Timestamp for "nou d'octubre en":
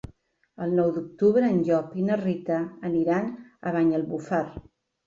0.79-1.61